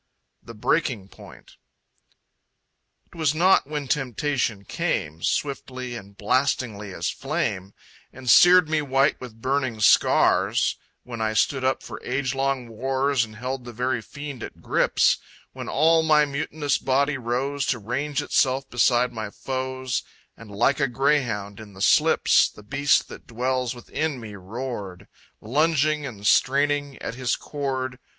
The 0.41 0.55
Breaking 0.55 1.09
Point 1.09 1.57
It 3.05 3.13
was 3.15 3.35
not 3.35 3.67
when 3.67 3.87
temptation 3.87 4.65
came, 4.65 5.21
Swiftly 5.21 5.95
and 5.95 6.17
blastingly 6.17 6.91
as 6.91 7.11
flame, 7.11 7.75
And 8.11 8.27
seared 8.27 8.67
me 8.67 8.81
white 8.81 9.21
with 9.21 9.39
burning 9.43 9.79
scars; 9.79 10.77
When 11.03 11.21
I 11.21 11.33
stood 11.33 11.63
up 11.63 11.83
for 11.83 12.03
age 12.03 12.33
long 12.33 12.67
wars 12.67 13.23
And 13.23 13.35
held 13.35 13.63
the 13.63 13.73
very 13.73 14.01
Fiend 14.01 14.41
at 14.41 14.59
grips; 14.59 15.19
When 15.53 15.69
all 15.69 16.01
my 16.01 16.25
mutinous 16.25 16.79
body 16.79 17.19
rose 17.19 17.67
To 17.67 17.77
range 17.77 18.23
itself 18.23 18.67
beside 18.71 19.13
my 19.13 19.29
foes, 19.29 20.01
And, 20.35 20.49
like 20.49 20.79
a 20.79 20.87
greyhound 20.87 21.59
in 21.59 21.73
the 21.73 21.79
slips, 21.83 22.49
The 22.49 22.63
Beast 22.63 23.07
that 23.09 23.27
dwells 23.27 23.75
within 23.75 24.19
me 24.19 24.33
roared, 24.33 25.07
Lunging 25.41 26.07
and 26.07 26.25
straining 26.25 26.97
at 27.03 27.13
his 27.13 27.35
cord.... 27.35 27.99